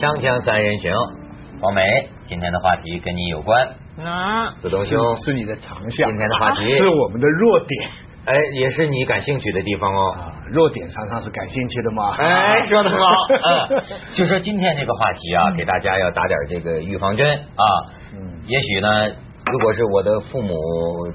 [0.00, 0.94] 锵锵三人行，
[1.60, 3.68] 黄梅，今天的话题跟你有关。
[4.02, 7.90] 啊，子东兄是你的长项，今天的话题是我们的弱点
[8.24, 10.12] 哎，也是你感兴趣的地方哦。
[10.12, 12.16] 啊，弱点常常是感兴趣的嘛。
[12.16, 13.06] 哎，说的很好。
[13.76, 13.82] 嗯，
[14.14, 17.64] 就说今天这个话题啊，给大家要打点这个预防针啊。
[18.14, 18.88] 嗯也许呢，
[19.52, 20.54] 如果是我的父母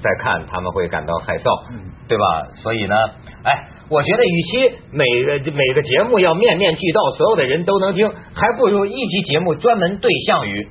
[0.02, 2.46] 在看，他们会感到害臊，嗯对吧？
[2.62, 2.94] 所以呢，
[3.42, 4.58] 哎，我觉得与其
[4.92, 10.68] 每个每个节目要面面俱到，所有的人都能听，还不如一期节目专门对象于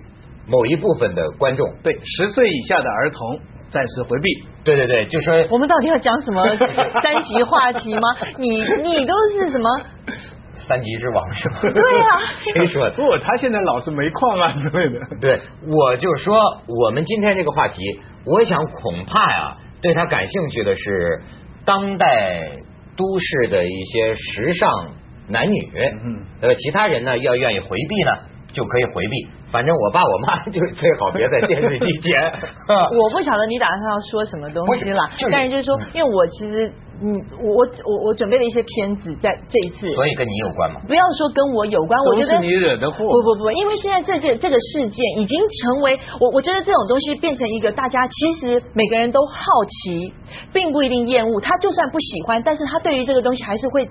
[0.47, 1.67] 某一部分的观众。
[1.83, 4.29] 对，十岁以下的儿童暂时回避。
[4.63, 6.43] 对对对，就说我们到底要讲什么
[7.03, 8.01] 三级话题吗？
[8.37, 8.49] 你
[8.81, 9.69] 你都是什么？
[10.67, 11.59] 三级之王是吧？
[11.61, 12.19] 对啊
[12.53, 12.89] 谁 说？
[12.91, 14.99] 不，他现在老是煤矿啊之类的。
[15.21, 16.35] 对，我就说
[16.67, 17.81] 我们今天这个话题，
[18.25, 21.21] 我想恐怕呀，对他感兴趣的是
[21.65, 22.41] 当代
[22.97, 24.69] 都市的一些时尚
[25.27, 25.59] 男女，
[26.03, 28.17] 嗯呃，其他人呢要愿意回避呢，
[28.53, 29.27] 就可以回避。
[29.55, 32.11] 反正我爸我妈 就最好别在电视机前。
[32.99, 36.67] 我不晓得你打算要说什么东西啦不是就是，但是就是说，因为我其实
[36.99, 37.07] 嗯，
[37.39, 40.81] 我我我准备了一些片子在这一次，所以跟你有关吗？
[40.87, 42.97] 不要说跟我有关，我觉得是你惹的祸。
[42.99, 49.35] 不不不，因为现在这件这个事件已经成为我，我觉得这种东西变成一个大家其实每个人都好
[49.83, 50.11] 奇，
[50.51, 51.39] 并不一定厌恶。
[51.39, 53.87] 他就算不喜欢，但是他对于这个东西还是会。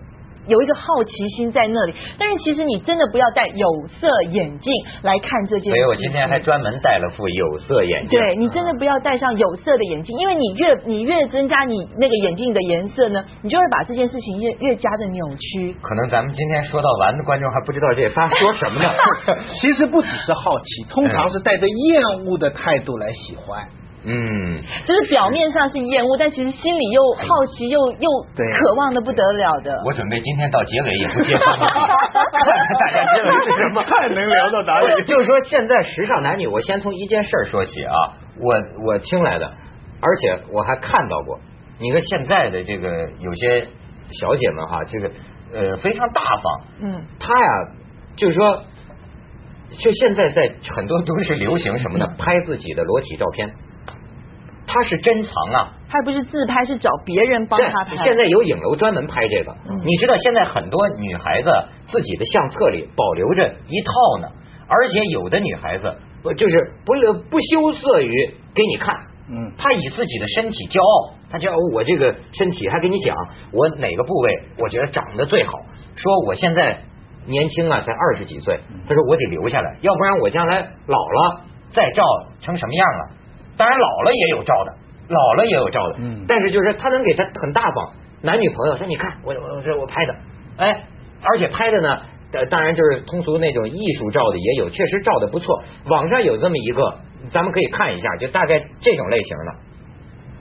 [0.47, 3.67] 有一个好奇心在那里，但是其实你真的不要戴有
[4.01, 5.71] 色眼镜来看这件事。
[5.71, 8.19] 所以我今天还专门戴了副有色眼镜。
[8.19, 15.75] 对你真的不要戴上有色的眼镜，因为你越你越增加你那个眼镜的颜色呢，你就会把这件事情越越加的扭曲。
[15.81, 18.91] 可能咱们今天说到完的观众还不知道这仨说什么呢。
[19.61, 23.67] 其实不只是好奇，通常是带着厌恶的态度来喜欢。
[24.07, 27.25] 嗯，就是表面上是厌恶，但其实心里又好
[27.57, 29.83] 奇又又渴望的不得了的。
[29.87, 33.83] 我准备今天到结尾也不接话题，看 看 大家知道是什么。
[33.89, 37.95] 看能聊到哪里就是说，现在时尚男女，我先从一件事儿说起啊，
[38.41, 38.55] 我
[38.87, 39.51] 我听来的，
[40.03, 41.41] 而且我还看到过。
[41.81, 43.67] 你看现在的这个有些
[44.21, 45.11] 小姐们哈，这个
[45.55, 47.49] 呃非常大方，嗯，她呀
[48.17, 48.63] 就是说，
[49.83, 52.07] 就现在在很多都是流行什么呢？
[52.19, 53.51] 拍自己的裸体照片，
[54.75, 55.73] 她是珍藏啊。
[55.89, 58.05] 他不是自拍，是找别人帮他对，拍。
[58.05, 59.53] 现在有影楼专门拍这个。
[59.71, 61.49] 嗯你知道现在很多女孩子
[61.87, 64.29] 自己的相册里保留着一套呢，
[64.67, 66.95] 而且有的女孩子呃就是不
[67.31, 68.93] 不羞涩于给你看，
[69.31, 73.17] 嗯，她以自己的身体骄傲，她骄傲我这个身体，还给你讲
[73.53, 75.53] 我哪个部位我觉得长得最好，
[75.95, 76.81] 说我现在
[77.27, 78.59] 年轻啊，才二十几岁，
[78.89, 80.57] 她说我得留下来，要不然我将来
[80.89, 81.43] 老了
[81.73, 82.03] 再照
[82.41, 83.15] 成什么样了？
[83.57, 84.73] 当然老了也有照的，
[85.09, 86.25] 老了也有照的，嗯。
[86.27, 87.93] 但是就是他能给他很大方，
[88.23, 90.15] 男女朋友说你看我我这我拍的，
[90.59, 90.85] 哎，
[91.23, 92.01] 而且拍的呢，
[92.33, 96.99] 呃，当然就是通俗那种艺术照的也有，确实照的不错，网上有这么一个，
[97.33, 99.55] 咱们可以看一下，就大概这种类型的。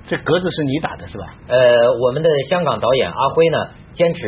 [0.05, 1.23] 这格子是你打的是吧？
[1.47, 3.57] 呃，我们的香港导演阿辉呢，
[3.93, 4.27] 坚持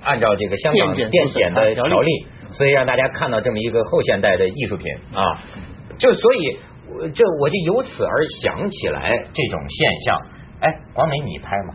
[0.00, 5.42] 按照这个香港电检的条例，所以让大家看到这么一个后现代的艺术品啊，
[5.98, 6.58] 就所以
[6.92, 10.20] 我这我就由此而想起来这种现象。
[10.60, 11.74] 哎，广美你拍吗？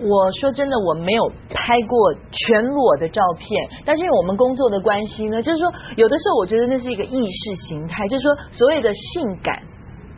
[0.00, 9.60] 我说真的，我没有拍过全裸的照片，但是因为我们工作的关系呢，就是说有的时候我觉得那是一个意识形态，就是说所谓的性感。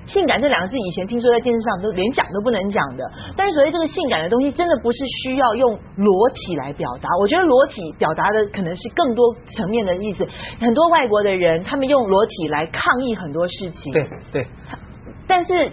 [0.06, 3.04] 性感这两个字以前听说在电视上都连讲都不能讲的，
[3.36, 7.08] 但是所谓这个性感的东西，真的不是需要用裸体来表达。
[7.20, 10.26] 我觉得裸体表达的可能是更多层面的意思。
[10.58, 13.92] 很多外国的人，他们用裸体来抗议很多事情。
[13.92, 14.46] 对对，
[15.28, 15.70] 但是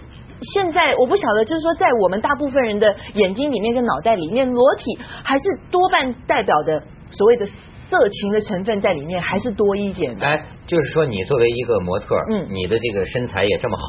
[0.54, 6.80] 现在我不晓得，就是说，在我们大部分人的眼睛里面跟脑袋里面，裸体还是多半代表的
[7.10, 7.48] 所谓的
[7.90, 10.26] 色情的成分在里面，还是多一点的。
[10.26, 13.84] 哎，就是说你作为一个模特，嗯你的这个身材也这么好，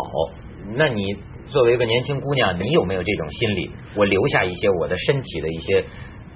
[0.76, 1.18] 那你
[1.48, 3.72] 作为一个年轻姑娘，你有没有这种心理？
[3.96, 5.84] 我留下一些我的身体的一些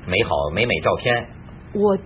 [0.06, 1.26] 美好美美照片。
[1.74, 1.98] 我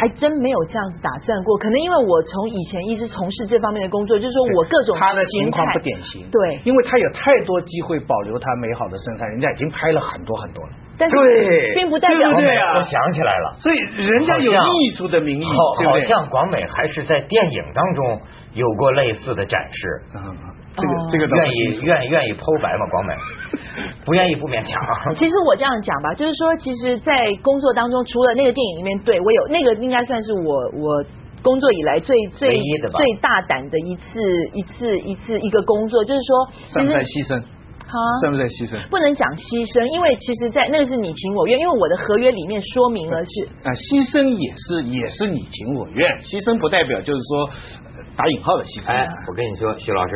[0.00, 6.24] 还真没有这样子打算过，可能因为我从以前一直从事这方面的工作，就是说我各种他的情况不典型。
[6.32, 10.72] 对因为他有太多机会保留他美好的身材，人家已经拍了很多很多了。
[10.96, 13.58] 但是对并不代表对啊我想起来了。
[13.60, 15.86] 所以人家有艺术的名义，好，对对？
[15.86, 18.20] 好像广美还是在电影当中
[18.54, 20.02] 有过类似的展示。
[20.14, 20.36] 嗯，
[20.76, 22.86] 这个哦这个愿意愿意愿意剖白吗？
[22.90, 23.12] 广美
[24.04, 24.80] 不愿意不勉强。
[25.18, 27.12] 其实我这样讲吧，就是说，其实，在
[27.42, 31.04] 工作当中，除了那个电影里面，对我有那个，应该算是我我
[31.42, 34.20] 工作以来最最最大胆的一次
[34.54, 37.42] 一次一次一个工作，就是说，算不算牺牲。
[38.20, 38.78] 算不算牺牲？
[38.88, 47.50] 不能讲牺牲，因为其实，在那个是你情我愿，因为我的合约里面说明了是啊，牺牲也是也是你情我愿，牺牲不代表就是说
[47.98, 48.86] 呃打引号的牺牲。
[48.86, 50.14] 哎，我跟你说，徐老师，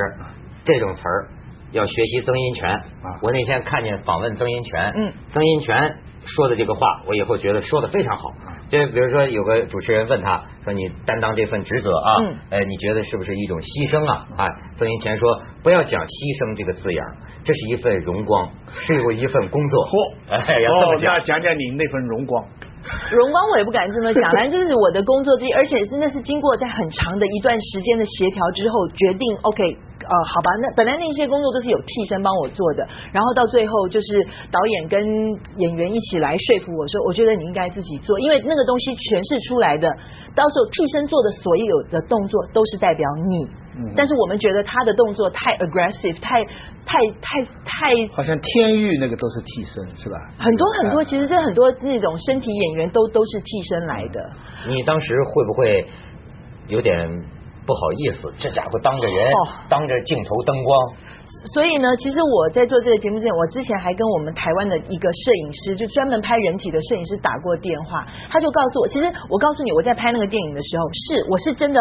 [0.64, 1.28] 这种词儿
[1.72, 2.80] 要学习曾荫权。
[3.22, 8.30] 我那天看见访问曾荫权，嗯，曾荫权说的这个话，我以后觉得说的非常好。
[8.70, 15.28] 就比如说，有个主持人问他说：“你担当这份职责啊，嗯呃，你觉得是不是一种牺牲啊？”哎，曾荫权说
[15.62, 16.08] ：“不要讲牺
[16.40, 17.04] 牲这个字眼，
[17.44, 18.48] 这是一份荣光，
[18.86, 21.20] 是有一份工作。”嚯，哎，要这么哦，讲那。
[21.20, 22.42] 讲讲你那份荣光。
[23.12, 35.00] 荣光我也不敢这么讲，反正就是我的工作之一，而且真的是经过在很长的一段时间的协调之后，决定 OK，呃，好吧，那本来那些工作都是有替身帮我做的，然后到最后就是导演跟
[35.56, 39.88] 演员一起来说服我说，我觉得你应该自己做，因为那个东西诠释出来的，
[40.34, 43.44] 到时候替身做的所有的动作都是代表你。
[43.76, 46.44] 嗯但是我们觉得他的动作太 aggressive，太
[46.86, 50.16] 太太太好像天域那个都是替身是吧？
[50.38, 54.30] 很多很多，哎其实这很多那种身体演员都都是替身来的。
[54.68, 55.86] 你当时会不会
[56.68, 56.94] 有点
[57.66, 58.32] 不好意思？
[58.38, 60.92] 这家伙当着人，哦当着镜头灯光，
[61.54, 71.80] 所以呢，其实我在做这个节目之前，我之前还跟我们台湾的一个摄影师，就专门拍人体的摄影师打过电话，他就告诉我，其实我告诉你，我在拍那个电影的时候，是我是真的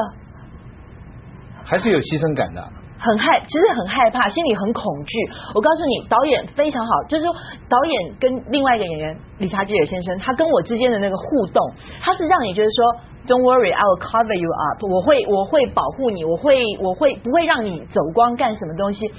[1.63, 2.61] 还是有牺牲感的。
[3.03, 5.17] 很害，其实很害怕，心里很恐惧。
[5.53, 7.35] 我告诉你，导演非常好，就是说
[7.67, 11.59] 导演跟另外一个演员理查基尔先生，他跟我之间的那个互动，
[11.99, 12.95] 他是让你觉得说
[13.27, 19.11] ，Don't worry, I will cover you up，我会我会保护你，我会我会不会让你走光干什么东西。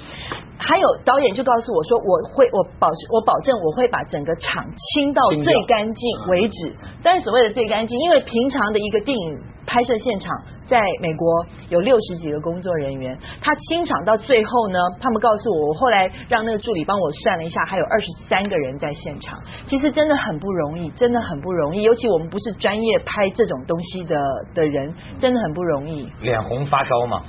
[0.57, 4.65] 还有导演就告诉我说，我会我保我保证我会把整个场
[4.95, 6.73] 清到最干净为止。
[7.03, 9.39] 但是所谓的最干净，因为平常的一个电影
[9.75, 10.31] 拍摄现场，
[10.69, 19.37] 在美国有六十几个工作人员，他清场到最后呢，他们告诉我，我后来让那个助理帮我算了一下，还有二十三个人在现场。
[19.67, 24.17] 其实真的很不容易，真的很不容易，尤其我们不是专业拍这种东西的
[24.55, 26.09] 的人，真的很不容易。
[26.21, 27.25] 脸红发烧嘛。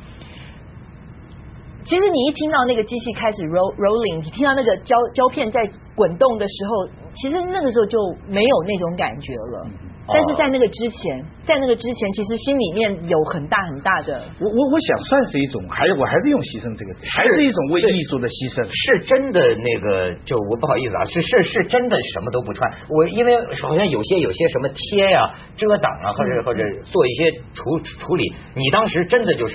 [1.85, 5.59] 其实你一听到那个机器开始 roll rolling，你听到那个胶胶片在
[5.95, 7.97] 滚动的时候，其实那个时候就
[8.27, 9.67] 没有那种感觉了。
[10.07, 11.17] 但是在那个之前，
[11.47, 18.61] 在那个之前，其实心里面有很大很大的我我我想算是一种，还我还是用牺牲这个字，还是一种为艺术的牺牲。
[18.69, 22.69] 是真的那个，就我不好意思啊，是是是真的什么都不穿。
[22.87, 29.53] 我因为好像有些有些什么贴呀、遮挡啊，或者或者做一些处处理，你当时真的就是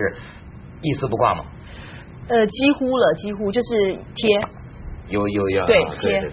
[0.82, 1.44] 一丝不挂吗？
[2.26, 4.41] 呃，几乎了，几乎就是贴。
[5.11, 5.77] 有有有，对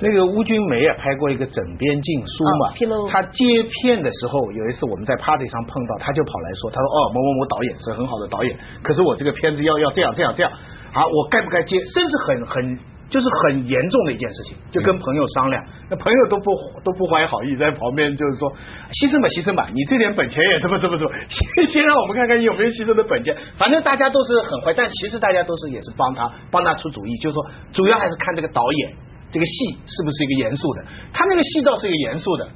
[0.01, 2.71] 那个邬君梅啊，拍过一个枕边禁书嘛
[3.09, 3.43] 他接
[3.81, 10.51] 片的时候，有一次我们在 party 上碰到，他就跑来说，他说哦某某某导演是很好的导演，可是我这个片子要要这样这样这样，
[10.93, 12.79] 啊我该不该接，真是很很
[13.09, 16.45] 就是很严重的一件事情，就跟朋友商量，那朋友都不
[16.83, 18.51] 都不怀好意，在旁边就是说
[18.91, 29.07] 牺牲吧牺牲吧，你这点本钱也这么这么这么，先 先让我们看看你有没有牺牲的本钱，反正大家都是很坏，但其实大家都是也是帮他帮他出主意，就是说主要还是看这个导演。
[29.29, 30.85] 这个戏是不是一个严肃的？
[31.11, 32.47] 他那个戏倒是一个严肃的，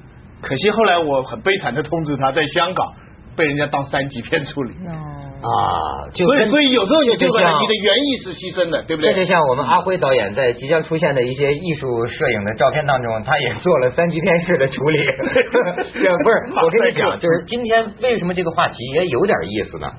[0.42, 2.94] 可惜后来我很悲惨的通知他，在香港
[3.36, 4.74] 被人家当三级片处理。
[5.42, 9.26] 啊，就所以所以有时候也就就像你的原意是牺牲的，对不对这就？
[9.26, 14.98] 像我们阿辉导演在即将出现的一些艺术摄影的照片当中，他也做了三级片式的处理。
[15.02, 19.92] 对 不是，我跟你讲，就是今天为什么这个话题也有点意思呢？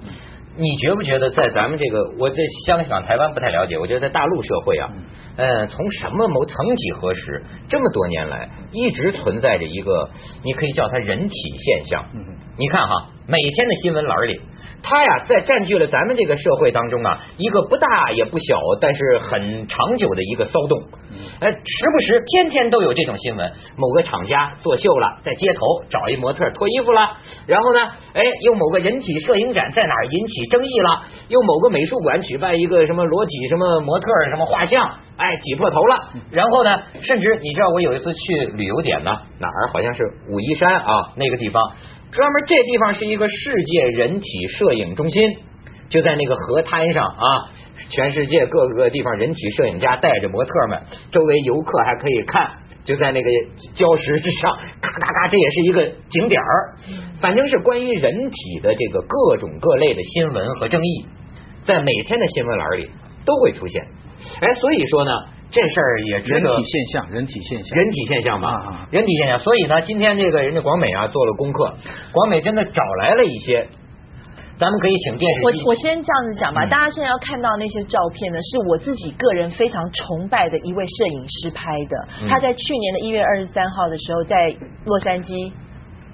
[0.54, 4.90] 你觉不觉得在咱们这个，我在香港、台湾不太了解，我觉得在大陆社会啊，
[5.36, 10.10] 呃，从什么某曾几何时，这么多年来，一直存在着一个，
[10.44, 11.34] 你可以叫它人体
[11.64, 12.04] 现象。
[12.14, 14.38] 嗯你看哈，每天的新闻栏里，
[14.82, 20.82] 它呀在占据了咱们这个社会当中啊一个不大也不小，但是很长久的一个骚动。
[21.40, 27.80] 哎，时不时天天都有这种新闻，某个厂家作秀了，在街头找一模特脱衣服了，然后呢，
[28.14, 35.96] 哎，又某个人体摄影展在哪儿引起争议了，又某个美术馆举办一个什么裸体什么模特什么画像，哎，挤破头了，
[36.30, 41.72] 然后呢，甚至你知道我有一次去旅游点呢，哪儿好像是武夷山啊那个地方。
[42.12, 45.22] 专门这地方是一个世界人体摄影中心，
[45.88, 47.24] 就在那个河滩上啊，
[47.88, 52.50] 全世界各个地方人体摄影家带着模特们，周围游客还可以看，
[52.84, 53.30] 就在那个
[53.74, 54.52] 礁石之上，
[54.82, 56.76] 咔咔咔，这也是一个景点儿。
[57.22, 61.06] 反正是关于人体的这个各种各类的新闻和争议，
[61.64, 62.90] 在每天的新闻栏里
[63.24, 63.82] 都会出现。
[64.38, 65.12] 哎，所以说呢，
[65.52, 69.38] 这事儿也值得人体现象，人体现象，人体现象嘛，啊啊人体现象。
[69.38, 71.74] 所以呢，今天这个人家广美啊做了功课，
[72.12, 73.68] 广美真的找来了一些
[74.58, 75.44] 咱们可以请电视。
[75.44, 81.96] 我我先这样子讲吧，嗯大家现在要看到那些照片呢，是我自己个人非常崇拜的一位摄影师拍的。
[82.22, 85.52] 嗯他在去年的一月二十三号的时候，在洛杉矶。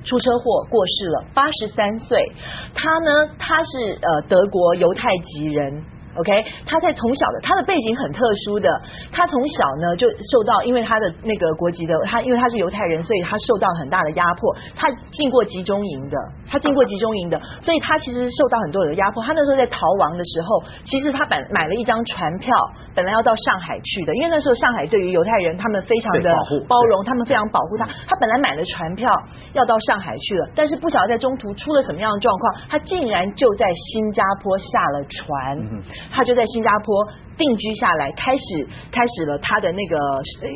[0.05, 2.33] 出车祸过世了，八十三岁。
[2.73, 5.85] 他呢，他是呃德国犹太籍人。
[6.17, 8.69] OK，他在从小的他的背景很特殊的，
[9.13, 14.57] 他从小呢就受到，因为他的那个国籍的他，因为他是犹太人，所以他受到很大的压迫。
[14.75, 16.17] 他进过集中营的，
[16.49, 19.23] 他进过集中营的，所以他其实受到很多的压迫。
[19.23, 22.53] 他那时候在逃亡的时候，其实他本买了一张船票，
[22.95, 27.87] 本来要到上海去的，因为那时候上海对于犹太人他们非常的保护包容，他们非常保护他。
[28.09, 29.09] 他本来买了船票
[29.53, 39.97] 要到上海去了，但是不晓得在中途出了什么样的状况，他竟然就在新加坡下了船，嗯他就在新加坡定居下来，开始开始了他的那个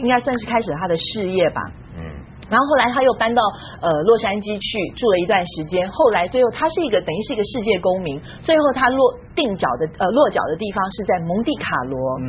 [0.03, 1.61] 应该算是开始了他的事业吧。
[1.95, 2.03] 嗯，
[2.49, 3.43] 然后后来他又搬到
[3.81, 9.01] 呃洛杉矶去住了一段时间，后来最后他是一个等于是一个世界公民，最后他落
[9.35, 11.99] 定脚的呃落脚的地方是在蒙地卡罗。
[12.21, 12.25] 嗯，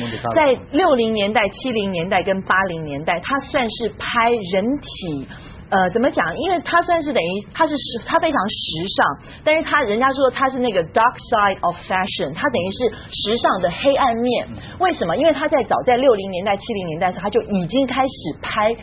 [0.00, 5.28] 蒙地卡罗在六零年代、七零年代跟八零年代，他算是拍人体。
[5.70, 6.24] 呃，怎么讲？
[6.38, 8.56] 因为他算是等于他是时，他非常时
[8.96, 12.78] 尚，但是他人家说他是那个 dark side of fashion，他等于是
[13.12, 14.48] 时尚的黑暗面。
[14.80, 15.16] 为什么？
[15.16, 18.74] 因为他在早在六零年代、七零年代的时候，他就已经开始拍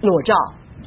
[0.00, 0.34] 裸照。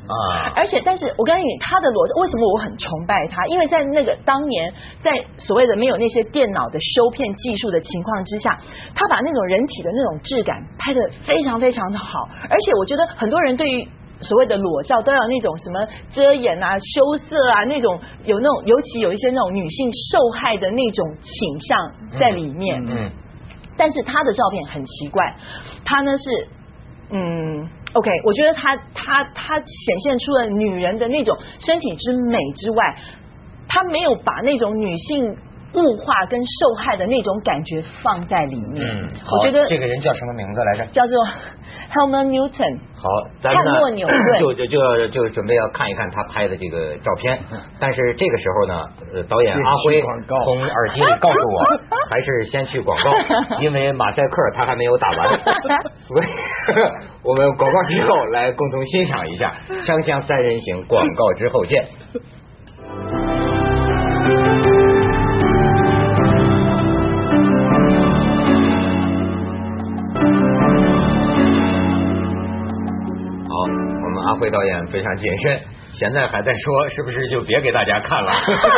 [0.06, 3.44] 啊，而且，但是我告诉你，他的裸照为什么我很崇拜他？
[3.48, 8.60] 因为在那个当年，在所谓的没有那些电脑的修片技术的情况之下，
[8.94, 12.20] 他把那种人体的那种质感拍得非常非常的好。
[12.50, 13.88] 而且，我觉得很多人对于
[14.22, 22.82] 所谓的裸照都要那种什么遮掩啊、羞涩啊那种，有那种尤其有一些那种女性受害的那种倾向在里面。
[22.88, 23.12] 嗯
[23.78, 25.36] 但是他的照片很奇怪，
[25.84, 26.48] 他呢是
[27.10, 32.96] 嗯，OK，我觉得他他他显现出了女人的那种身体之美之外，
[33.68, 35.36] 他没有把那种女性
[35.75, 38.84] 物化跟受害的那种感觉放在里面。
[38.86, 40.86] 嗯，我觉得这个人叫什么名字来着？
[40.91, 41.25] 叫做
[41.91, 42.79] Helmut Newton。
[42.96, 43.10] 好，
[43.41, 43.96] 咱们
[44.39, 47.38] 就就就就准备要看一看他拍的这个照片，
[47.79, 51.63] 但是这个时候呢，呃，导演阿辉从耳机里告诉我，
[52.10, 53.12] 还是先去广告，
[53.62, 55.39] 因为马赛克他还没有打完，
[56.08, 56.27] 所以
[57.24, 59.53] 我们广告之后来共同欣赏一下
[59.84, 61.86] 《锵锵三人行》，广告之后见。
[74.27, 75.60] 阿辉导演非常谨慎，
[75.94, 78.32] 现在还在说是不是就别给大家看了。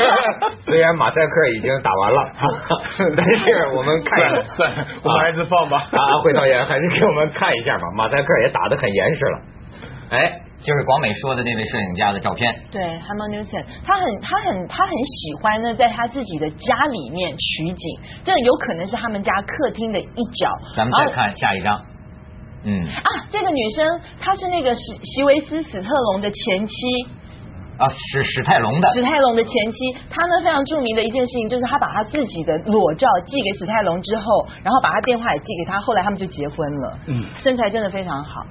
[0.65, 2.31] 虽然马赛克已经打完了，
[3.15, 9.39] 但是我们看一下，算了算了我们还是放吧啊阿辉导演还是给我们看一下吧，马赛克也打得很严实了。
[10.09, 12.53] 哎，就是广美说的那位摄影家的照片。
[12.71, 20.49] 对 h a m m Newton，他很他很他很喜欢呢，在他自己的家里面取景，这有可能是他们家客厅的一角。
[20.77, 21.81] 咱们再看下一张。
[22.63, 26.73] 嗯啊，这个女生她是那个史席维斯史特龙的前妻，
[27.77, 29.95] 啊，史史泰龙的史泰龙的前妻。
[30.09, 36.97] 她呢非常著名的一件事情就是她把她自己的裸照寄给史泰龙之后，然后把他电话也寄给他，后来他们就结婚了。
[37.07, 38.45] 嗯身材真的非常好。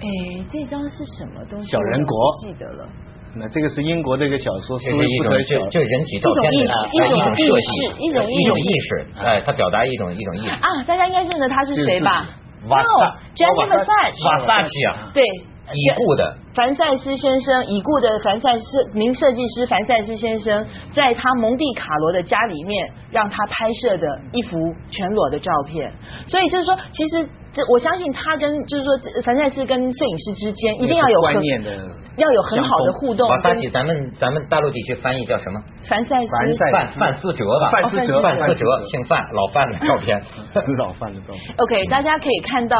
[0.00, 0.06] 哎，
[0.50, 1.70] 这张是什么东西？
[1.70, 2.88] 小人国不记得了。
[3.34, 6.58] 那这个是英国的一个小说，这是一种就就人体照片的
[6.92, 10.50] 一种意识呃一种，一种意识一种一种意识，哎，他表达一种一种意识。
[10.50, 12.28] 啊，大家应该认得他是谁吧
[12.68, 14.24] 瓦萨？No，Gianni Versace。
[14.26, 24.58] 瓦萨奇啊，对，已故的凡赛斯先生，已故的凡赛斯名设计师凡赛斯先生，在他蒙蒂卡罗的家里面，让他拍摄的一幅
[24.90, 25.92] 全裸的照片。
[26.28, 28.90] 所以就是说，其实这我相信他跟就是说
[29.24, 31.70] 凡赛斯跟摄影师之间一定要有很观念的
[32.16, 33.28] 要有很好的互动。
[33.28, 35.60] 跟瓦萨奇，咱们咱们大陆地区翻译叫什么？
[35.88, 40.20] 凡赛斯凡赛范范思哲吧，范思哲范思哲姓范，老范的照片。
[40.78, 41.54] 老范的照片。
[41.56, 42.76] OK，大家可以看到，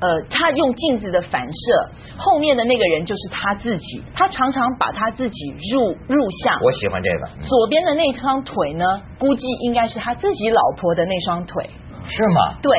[0.00, 6.58] 呃，他用镜子的反射，后面的那个人就是他自己，他常常把他自己入入相。
[6.62, 8.84] 我喜欢这个，嗯左边的那双腿呢，
[9.18, 11.68] 估计应该是他自己老婆的那双腿。
[12.06, 12.58] 是吗？
[12.60, 12.70] 对，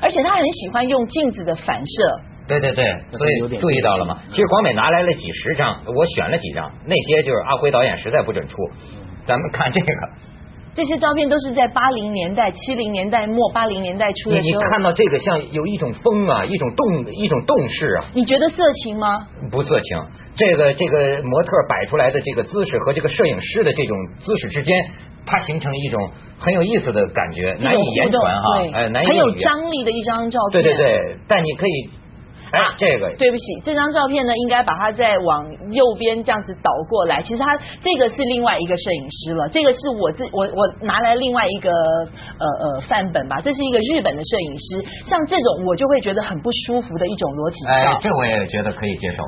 [0.00, 2.20] 而且他很喜欢用镜子的反射。
[2.48, 2.84] 对对对，
[3.16, 4.18] 所以注意到了吗？
[4.30, 8.56] 其实广美拿来了几十张，我选了几张，那些就是阿辉导演实在不准出。
[9.24, 9.86] 咱们看这个，
[10.74, 14.70] 这些照片都是在八零年代、七零年代末、八零年代初你你的时候。
[14.72, 19.28] 看到这个像有一种风啊，一种动一种动势啊，你觉得色情吗？
[19.50, 20.02] 不色情。
[20.34, 24.76] 这个这个模特摆出来的这个姿势和这个摄影师的这种姿势之间，
[25.24, 29.30] 它形成一种很有意思的感觉，难以言传哈哎，难以很有。
[29.36, 30.62] 张力的一张照片。
[30.62, 31.90] 对对对，但你可以
[32.52, 37.22] 哎啊，这个对不起，这张照片呢，应该把它再往右边这样子倒过来。
[37.22, 44.84] 其实它这个是另外一个摄影师了，这个是我自我我拿来另外一个呃呃范本吧，这是一个日本的摄影师。
[45.08, 49.22] 像这种我就会觉得很不舒服的一种裸体哎，这我也觉得可以接受。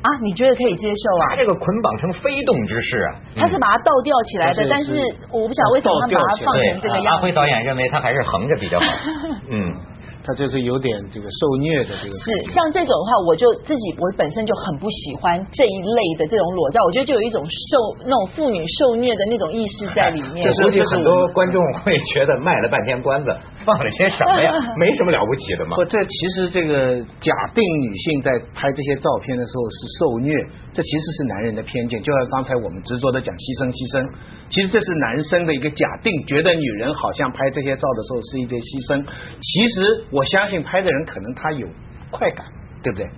[0.00, 1.28] 啊，你觉得可以接受啊？
[1.28, 4.92] 他这个捆绑成飞动之势啊，他是把它倒吊起来的，嗯但是
[5.30, 7.22] 我不晓得为什么他把它放成这个阿样子。
[7.24, 8.86] 辉导演认为他还是横着比较好。
[9.50, 9.74] 嗯，
[10.24, 12.14] 他就是有点这个受虐的这个。
[12.20, 20.46] 是像这种的话，我就自己我本身就很不喜欢这一类的这种裸照，我觉得就有一种受那种妇女受虐的那种意识在里面。
[20.46, 23.30] 这估计很多观众会觉得卖了半天关子，
[23.64, 24.52] 放了些什么呀？
[24.78, 25.76] 没什么了不起的嘛。
[25.76, 30.32] 不，这其实这个假定女性在拍这些照片的时候是受虐，
[30.72, 32.02] 这其实是男人的偏见。
[32.02, 34.04] 就像刚才我们执着的讲牺牲牺牲，
[34.50, 39.04] 其实这是男生的一个假定，觉得女人好像拍这些照的时候是一个牺牲。
[39.04, 41.68] 其实我相信拍的人可能他有
[42.10, 42.46] 快感，
[42.82, 43.08] 对不对？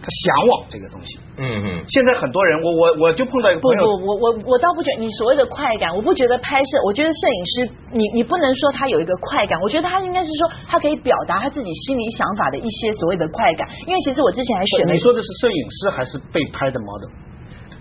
[0.00, 1.18] 他向往这个东西。
[1.36, 1.84] 嗯嗯。
[1.88, 7.52] 现在很多人，我我我就碰到一个不朋友，不，我我我倒不觉得你所谓的快感，我不觉得拍摄，我觉得摄影师，
[7.92, 13.68] 你你不能说他有一个快感，我觉得他应该是说他可以表达他自己心里想法的一些所谓的快感。
[13.86, 17.10] 因为其实我之前还选了你说的是摄影师还是被拍的 model？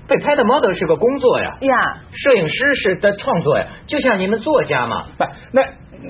[0.07, 1.75] 被拍的 model 是个工作呀，呀，
[2.15, 5.03] 摄影师是在创作呀，就像你们作家嘛。
[5.17, 5.61] 不，那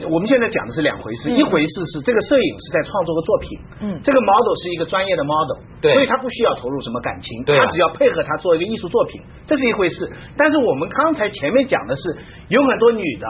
[0.10, 10.12] 我们现在讲的是两回事，嗯一回事是这个摄影是在创作个作品，嗯这个 model 是一个专业的 model，对所以他不需要投入什么感情，对啊他只要配合他做一个艺术作品，这是一回事。
[10.38, 12.18] 但是我们刚才前面讲的是，
[12.50, 13.28] 有很多女的，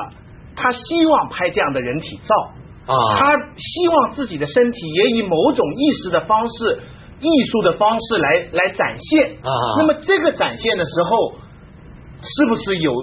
[0.55, 6.79] 她希望拍这样的人体照，啊她希望自己的身体也以某种意识的方式。
[7.19, 9.49] 艺术的方式来来展现啊
[9.79, 11.33] 那么这个展现的时候，
[12.21, 12.93] 是不是有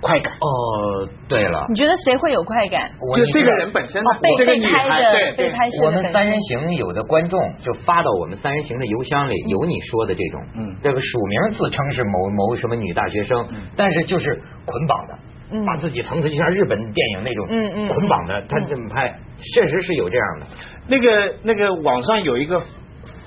[0.00, 0.32] 快感？
[0.34, 2.90] 哦，对了，你觉得谁会有快感？
[3.16, 10.76] 就这个人本身，哦，被这个女被拍孩，被，拍摄我们三人行有的观众就发到我们三人行的邮箱里，有你说的这种，嗯。
[10.82, 13.62] 这个署名自称是某某什么女大学生，嗯。
[13.76, 15.18] 但是就是捆绑的，
[15.52, 15.64] 嗯。
[15.66, 19.12] 把自己层次就像日本电影那种，嗯嗯捆绑的，他嗯这么拍，
[19.54, 20.46] 确实是有这样的，
[20.86, 22.60] 那个那个网上有一个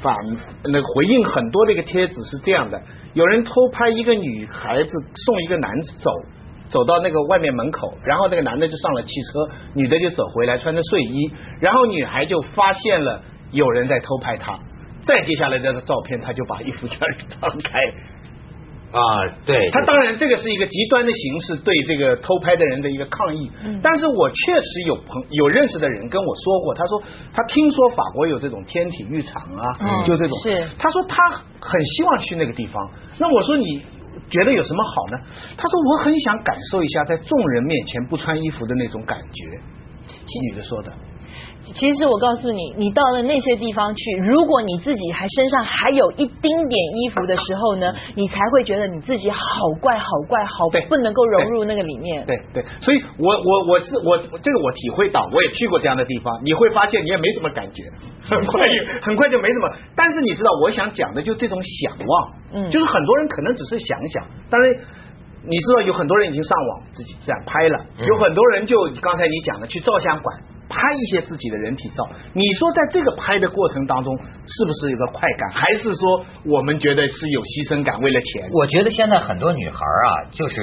[0.01, 0.15] 反
[0.63, 2.81] 那个回应很多的一个帖子是这样的：
[3.13, 4.89] 有人偷拍一个女孩子
[5.25, 6.09] 送一个男子走，
[6.71, 14.57] 走到那个外面门口，然后那个男的就上了汽车，女的就走回来穿着睡衣，然后女孩就发现了有人在偷拍她，
[15.05, 16.97] 再接下来这个照片，她就把衣服全
[17.39, 17.79] 张开。
[18.91, 18.99] 啊，
[19.45, 23.49] 对，他当然这个是一个极端的形式，对这个偷拍的人的一个抗议。
[23.63, 27.01] 嗯但是我确实有朋有认识的人跟我说过，他说
[27.33, 30.37] 他听说法国有这种天体浴场啊，嗯就这种。
[30.43, 31.15] 是他说他
[31.61, 32.91] 很希望去那个地方。
[33.17, 33.81] 那我说你
[34.29, 35.17] 觉得有什么好呢？
[35.57, 39.59] 他说我很想感受一下在众人面前不穿衣服的那种感觉。
[40.25, 40.91] 妓女的说的。
[41.73, 49.39] 其实我告诉你，你到了那些地方去，如果你自己还身上还有一丁点衣服的时候呢， 你才会觉得你自己好
[49.79, 52.25] 怪、好怪、好不能够融入那个里面。
[52.25, 57.83] 对对，所以我我我是我这个我体会到，我也去过这样的地方，你会发现你也没什么感觉，
[58.27, 59.71] 很快就很快就没什么。
[59.95, 64.75] 但是你知道，我想讲的就这种想望，嗯就是很多人可能只是想想，当然。
[65.43, 70.37] 你知道有很多人已经上网自己这样拍了，嗯有很多人就刚才你讲的去照相馆
[70.71, 72.07] 拍一些自己的人体照。
[72.31, 78.49] 你说在这个拍的过程当中，是不是一个快感，还是说我们觉得是有牺牲感，为了钱？
[78.53, 80.55] 我觉得现在很多女孩啊，就是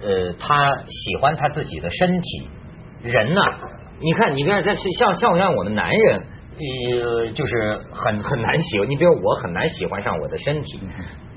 [0.00, 2.48] 呃，她喜欢她自己的身体。
[3.02, 3.40] 人呐、
[3.98, 8.88] 你看，你看，像像像像我们男人，呃，就是很很难喜欢。
[8.88, 10.80] 你比如我很难喜欢上我的身体，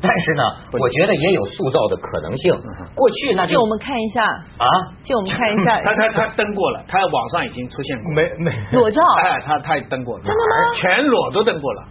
[0.04, 2.52] 但是呢，我觉得也有塑造的可能性。
[2.94, 4.22] 过去那就借我们看一下，
[4.60, 4.68] 啊，
[5.04, 8.12] 就我们看一下 他他他登过了，他网上已经出现过。
[8.14, 11.84] 没没裸照，哎，他他也登过，真的吗全裸都登过了。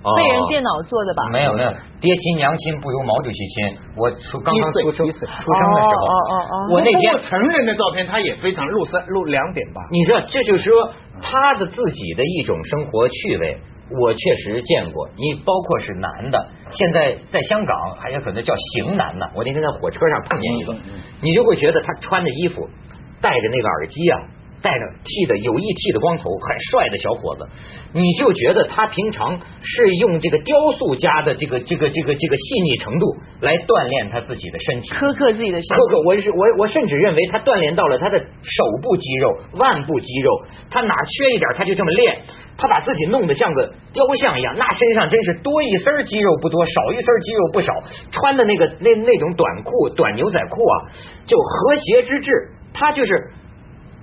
[0.00, 1.28] 哦被人电脑做的吧？
[1.28, 3.76] 没有没有，爹亲娘亲不如毛主席亲。
[3.96, 9.82] 我出刚刚出生出生的时候，哦哦哦哦我那天成人的照片，他也非常露三露两点吧。
[9.90, 10.88] 你知道，这就是说
[11.20, 13.58] 他的自己的一种生活趣味。
[13.90, 19.26] 我确实见过，你包括是男的，现在在香港还有可能叫型男呢。
[19.34, 20.76] 我那天在火车上碰见一个
[21.22, 22.68] 你就会觉得他穿的衣服，
[23.20, 24.20] 戴着那个耳机啊，
[24.60, 27.46] 戴着剃的有意剃的光头，很帅的小伙子，
[27.94, 33.06] 你就觉得他平常是用这个雕塑家的这个这个这个这个细腻程度
[33.40, 34.88] 来锻炼他自己的身体。
[34.90, 35.74] 苛刻自己的身体。
[35.74, 40.30] 苛刻，我是我我甚至认为他锻炼到了他的手部肌肉、腕部肌肉，
[40.70, 42.18] 他哪缺一点他就这么练，
[42.58, 47.72] 他把自己弄得像个雕像一样，那身上真是多一丝肌肉不多，少一丝肌肉不少，
[48.10, 50.74] 穿的那个那那种短裤、短牛仔裤啊，
[51.26, 52.30] 就和谐之至，
[52.74, 53.30] 他就是。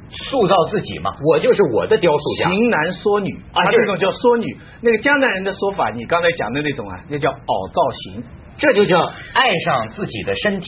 [0.09, 2.49] 塑造自己嘛，我就是我的雕塑家。
[2.49, 4.45] 型男缩女啊这种叫缩女。
[4.81, 8.23] 那个江南人的说法，你刚才讲的那种啊，那叫凹造型。
[8.57, 8.97] 这就叫
[9.33, 10.67] 爱上自己的身体。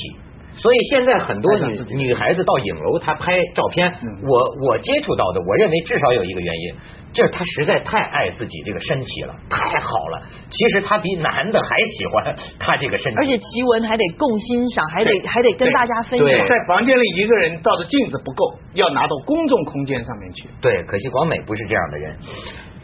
[0.58, 6.74] 所以现在很多女女孩子到影楼，她拍照片，嗯我我接触到的，我认为至少有一个原因，
[7.14, 10.24] 就是她实在太爱自己这个身体了，太好了。
[10.50, 16.48] 其实她比男的还喜欢她这个身体，而且奇闻还得共欣赏，还得还得跟大家分对享。
[16.48, 20.50] 在房间里一个人照的镜子不够，要拿到公众空间上面去。
[20.60, 22.18] 对，可惜广美不是这样的人。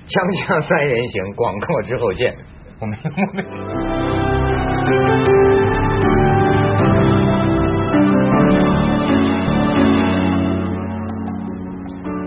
[0.07, 2.36] 锵锵三人行，广告之后见。
[2.79, 2.97] 我们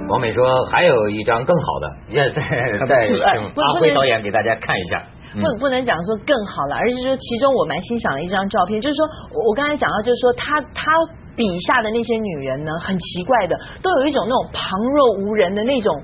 [0.08, 2.42] 王美说还有一张更好的，也再
[2.88, 4.98] 再 请阿辉导演给大家看一下。
[4.98, 10.92] 嗯不不能讲说更好了，而是说其中我蛮欣赏的一张照片，就是说我我刚才讲到，就是说他他
[11.36, 15.94] 笔下的那些女人呢，很奇怪的，都有一种那种旁若无人的那种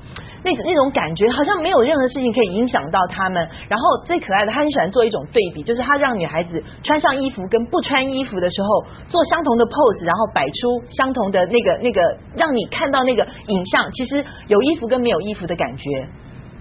[0.44, 3.48] 那种那种感觉，好像没有任何事情可以影响到他们。
[3.68, 12.00] 然后最可爱的，他很喜欢做一种对比，就是他让女孩子穿上衣服跟不穿衣服的时候做相同的 pose，然后摆出相同的那个那个，
[12.34, 15.84] 让你看到那个影像，其实有衣服跟没有衣服的感觉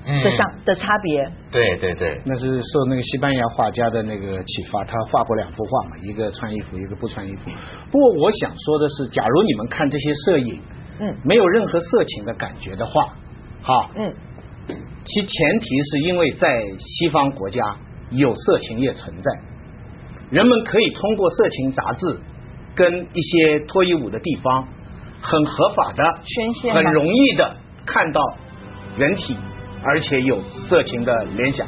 [0.06, 1.30] 嗯的相的差别。
[1.52, 7.50] 对对对，那是受那个西班牙画家的那个启发，他画过两幅画嘛，一个穿衣服，一个不穿衣服。
[7.92, 10.60] 不过我想说的是，假如你们看这些摄影，
[11.00, 13.14] 嗯没有任何色情的感觉的话，
[13.62, 14.14] 哈，嗯。
[15.04, 17.60] 其前提是因为在西方国家
[18.12, 19.40] 有色情业存在，
[20.30, 22.20] 人们可以通过色情杂志
[22.76, 24.68] 跟一些脱衣舞的地方，
[25.22, 28.22] 很合法的宣泄很容易的看到
[28.96, 29.36] 人体，
[29.84, 31.68] 而且有色情的联想。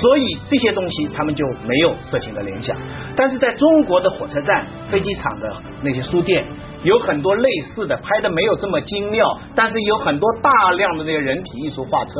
[0.00, 2.76] 所以这些东西他们就没有色情的联想，
[3.16, 6.46] 但是在中国的火车站、飞机场的那些书店，
[6.82, 12.12] 有很多类似的，拍的没有这么精妙，但是有很多大量的那个人体艺术画册。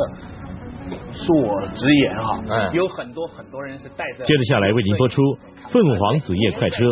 [1.13, 4.23] 恕我直言哈，嗯有很多很多人是带着。
[4.23, 5.21] 接着下来为您播出
[5.69, 6.85] 《凤凰子夜快车》。